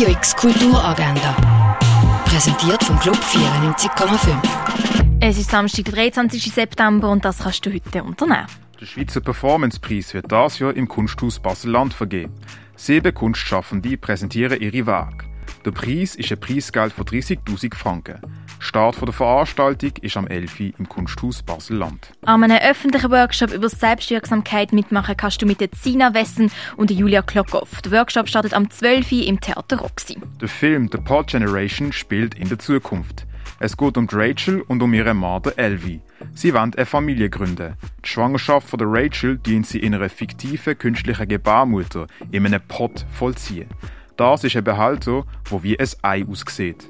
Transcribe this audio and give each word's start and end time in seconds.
Radio 0.00 0.16
X 0.16 0.34
Kulturagenda. 0.34 1.76
Präsentiert 2.24 2.82
vom 2.82 2.98
Club 3.00 3.16
94,5. 3.16 5.18
Es 5.20 5.36
ist 5.36 5.50
Samstag, 5.50 5.84
der 5.84 5.94
23. 5.94 6.54
September 6.54 7.10
und 7.10 7.22
das 7.22 7.40
kannst 7.40 7.66
du 7.66 7.70
heute 7.70 8.02
unternehmen. 8.02 8.46
Der 8.80 8.86
Schweizer 8.86 9.20
Performance-Preis 9.20 10.14
wird 10.14 10.32
das 10.32 10.58
Jahr 10.58 10.74
im 10.74 10.88
Kunsthaus 10.88 11.38
Basel-Land 11.38 11.92
vergeben. 11.92 12.32
Sieben 12.76 13.12
Kunstschaffende 13.12 13.98
präsentieren 13.98 14.58
ihre 14.58 14.86
Werke. 14.86 15.26
Der 15.62 15.72
Preis 15.72 16.14
ist 16.16 16.32
ein 16.32 16.40
Preisgeld 16.40 16.90
von 16.90 17.04
30.000 17.04 17.74
Franken. 17.74 18.18
Start 18.60 18.98
der 19.02 19.12
Veranstaltung 19.12 19.92
ist 20.00 20.16
am 20.16 20.26
11. 20.26 20.60
im 20.78 20.88
Kunsthaus 20.88 21.42
Basel-Land. 21.42 22.12
An 22.24 22.42
einem 22.42 22.56
öffentlichen 22.56 23.10
Workshop 23.10 23.52
über 23.52 23.68
Selbstwirksamkeit 23.68 24.72
mitmachen 24.72 25.16
kannst 25.18 25.42
du 25.42 25.46
mit 25.46 25.60
der 25.60 25.70
Zina 25.72 26.14
Wessen 26.14 26.50
und 26.78 26.88
der 26.88 26.96
Julia 26.96 27.20
Klockhoff. 27.20 27.82
Der 27.82 27.92
Workshop 27.92 28.28
startet 28.28 28.54
am 28.54 28.70
12. 28.70 29.12
im 29.12 29.38
Theater 29.38 29.80
Roxy. 29.80 30.18
Der 30.40 30.48
Film 30.48 30.88
The 30.90 30.98
Pod 30.98 31.26
Generation 31.26 31.92
spielt 31.92 32.36
in 32.36 32.48
der 32.48 32.58
Zukunft. 32.58 33.26
Es 33.58 33.76
geht 33.76 33.98
um 33.98 34.08
Rachel 34.10 34.62
und 34.62 34.82
um 34.82 34.94
ihre 34.94 35.12
Mann 35.12 35.42
Elvi. 35.56 36.00
Sie 36.34 36.54
wollen 36.54 36.72
eine 36.74 36.86
Familie 36.86 37.28
gründen. 37.28 37.74
Die 38.02 38.08
Schwangerschaft 38.08 38.70
von 38.70 38.78
der 38.78 38.88
Rachel 38.90 39.36
dient 39.36 39.66
sie 39.66 39.80
in 39.80 39.94
einer 39.94 40.08
fiktiven 40.08 40.78
künstlichen 40.78 41.28
Gebärmutter 41.28 42.06
in 42.30 42.46
einem 42.46 42.62
Pod 42.66 43.04
vollziehen. 43.10 43.68
Das 44.20 44.44
ist 44.44 44.54
ein 44.54 44.64
Behälter, 44.64 45.24
wo 45.46 45.62
wie 45.62 45.80
ein 45.80 45.88
Ei 46.02 46.26
aussieht. 46.30 46.86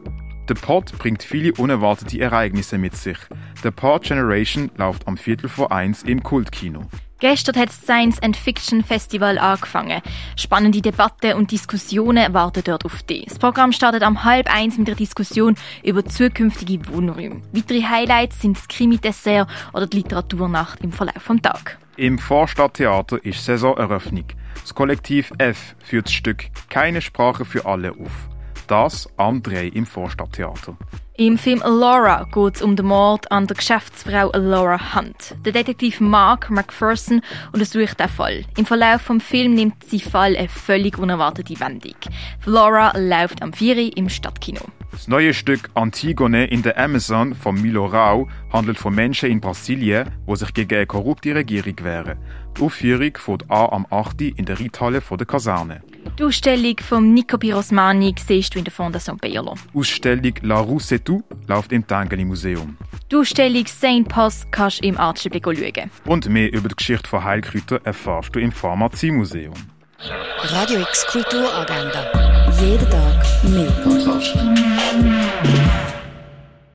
Der 0.48 0.54
Pod 0.54 0.98
bringt 0.98 1.22
viele 1.22 1.52
unerwartete 1.52 2.18
Ereignisse 2.18 2.76
mit 2.76 2.96
sich. 2.96 3.18
Der 3.62 3.70
Pod 3.70 4.02
Generation 4.02 4.68
läuft 4.76 5.06
am 5.06 5.16
Viertel 5.16 5.48
vor 5.48 5.70
eins 5.70 6.02
im 6.02 6.24
Kultkino. 6.24 6.86
Gestern 7.20 7.54
hat 7.54 7.68
das 7.68 7.82
Science 7.82 8.20
and 8.20 8.36
Fiction 8.36 8.82
Festival 8.82 9.38
angefangen. 9.38 10.02
Spannende 10.34 10.82
Debatten 10.82 11.34
und 11.34 11.52
Diskussionen 11.52 12.34
warten 12.34 12.64
dort 12.64 12.84
auf 12.84 13.00
dich. 13.04 13.26
Das 13.26 13.38
Programm 13.38 13.70
startet 13.70 14.02
am 14.02 14.24
halb 14.24 14.52
eins 14.52 14.76
mit 14.76 14.88
der 14.88 14.96
Diskussion 14.96 15.54
über 15.84 16.04
zukünftige 16.04 16.88
Wohnräume. 16.88 17.42
Weitere 17.52 17.84
Highlights 17.84 18.40
sind 18.40 18.56
das 18.56 18.66
Krimi-Dessert 18.66 19.48
oder 19.72 19.86
die 19.86 19.98
Literaturnacht 19.98 20.80
im 20.80 20.90
Verlauf 20.90 21.28
des 21.28 21.42
Tages. 21.42 21.76
Im 22.00 22.18
Vorstadttheater 22.18 23.22
ist 23.26 23.44
Saisoneröffnung. 23.44 24.24
Das 24.62 24.74
Kollektiv 24.74 25.34
F 25.36 25.76
führt 25.84 26.06
das 26.06 26.14
Stück 26.14 26.46
Keine 26.70 27.02
Sprache 27.02 27.44
für 27.44 27.66
alle 27.66 27.90
auf. 27.90 28.30
Das 28.68 29.06
am 29.18 29.42
Dreh 29.42 29.68
im 29.68 29.84
Vorstadttheater. 29.84 30.78
Im 31.20 31.36
Film 31.36 31.58
Laura 31.58 32.26
geht 32.32 32.56
es 32.56 32.62
um 32.62 32.76
den 32.76 32.86
Mord 32.86 33.30
an 33.30 33.46
der 33.46 33.54
Geschäftsfrau 33.54 34.30
Laura 34.32 34.94
Hunt. 34.94 35.34
Der 35.44 35.52
Detektiv 35.52 36.00
Mark 36.00 36.48
McPherson 36.48 37.20
untersucht 37.52 38.00
den 38.00 38.08
Fall. 38.08 38.46
Im 38.56 38.64
Verlauf 38.64 39.06
des 39.06 39.22
Films 39.22 39.54
nimmt 39.54 39.84
sie 39.84 40.00
Fall 40.00 40.34
eine 40.34 40.48
völlig 40.48 40.96
unerwartete 40.96 41.60
Wendung. 41.60 41.96
Laura 42.46 42.96
läuft 42.96 43.42
am 43.42 43.52
4. 43.52 43.98
im 43.98 44.08
Stadtkino. 44.08 44.62
Das 44.92 45.08
neue 45.08 45.34
Stück 45.34 45.68
Antigone 45.74 46.46
in 46.46 46.62
der 46.62 46.78
Amazon 46.78 47.34
von 47.34 47.60
Milo 47.60 47.84
Rau 47.84 48.26
handelt 48.50 48.78
von 48.78 48.94
Menschen 48.94 49.30
in 49.30 49.42
Brasilien, 49.42 50.08
die 50.26 50.36
sich 50.36 50.54
gegen 50.54 50.74
eine 50.74 50.86
korrupte 50.86 51.34
Regierung 51.34 51.74
wehren. 51.82 52.16
Die 52.56 52.62
Aufführung 52.62 53.12
fährt 53.18 53.50
an 53.50 53.68
am 53.68 53.86
8. 53.90 54.22
in 54.22 54.46
der 54.46 54.58
Reithalle 54.58 55.02
der 55.02 55.26
Kaserne. 55.26 55.82
Die 56.18 56.24
Ausstellung 56.24 56.76
von 56.80 57.14
Nico 57.14 57.38
Pirosmani 57.38 58.14
siehst 58.26 58.54
du 58.54 58.58
in 58.58 58.64
der 58.64 58.72
Fondation. 58.72 59.18
Die 59.22 59.38
Ausstellung 59.74 60.34
La 60.42 60.60
Rue 60.60 60.78
C'est 60.78 61.04
tout 61.04 61.22
läuft 61.48 61.72
im 61.72 61.86
Tangeli 61.86 62.24
Museum. 62.24 62.76
Die 63.10 63.16
Ausstellung 63.16 63.64
Saint 63.66 64.08
Post 64.08 64.50
kannst 64.52 64.82
du 64.82 64.88
im 64.88 64.98
Artschebe 64.98 65.40
schauen. 65.42 65.90
Und 66.04 66.28
mehr 66.28 66.52
über 66.52 66.68
die 66.68 66.76
Geschichte 66.76 67.08
von 67.08 67.24
Heilkräutern 67.24 67.80
erfährst 67.84 68.34
du 68.34 68.38
im 68.38 68.52
Pharmaziemuseum. 68.52 69.54
Radio 70.42 70.80
X 70.80 71.06
Kulturagenda. 71.06 72.06
Jeden 72.60 72.88
Tag 72.90 73.44
mehr. 73.44 73.70